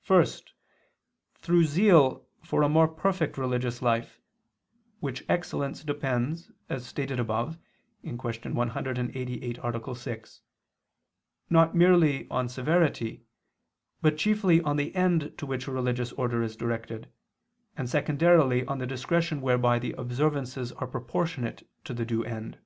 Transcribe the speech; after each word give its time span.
First, 0.00 0.54
through 1.34 1.64
zeal 1.64 2.26
for 2.42 2.62
a 2.62 2.70
more 2.70 2.88
perfect 2.88 3.36
religious 3.36 3.82
life, 3.82 4.18
which 5.00 5.22
excellence 5.28 5.84
depends, 5.84 6.50
as 6.70 6.86
stated 6.86 7.20
above 7.20 7.58
(Q. 8.00 8.16
188, 8.16 9.58
A. 9.58 9.94
6), 9.94 10.40
not 11.50 11.74
merely 11.74 12.26
on 12.30 12.48
severity, 12.48 13.26
but 14.00 14.16
chiefly 14.16 14.62
on 14.62 14.78
the 14.78 14.94
end 14.94 15.36
to 15.36 15.44
which 15.44 15.68
a 15.68 15.70
religious 15.70 16.12
order 16.12 16.42
is 16.42 16.56
directed, 16.56 17.10
and 17.76 17.86
secondarily 17.86 18.64
on 18.64 18.78
the 18.78 18.86
discretion 18.86 19.42
whereby 19.42 19.78
the 19.78 19.92
observances 19.98 20.72
are 20.72 20.86
proportionate 20.86 21.68
to 21.84 21.92
the 21.92 22.06
due 22.06 22.24
end. 22.24 22.56